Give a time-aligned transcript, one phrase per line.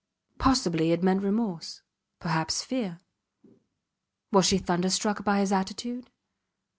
[0.39, 1.83] Possibly it meant remorse
[2.19, 3.01] perhaps fear.
[4.31, 6.09] Was she thunderstruck by his attitude?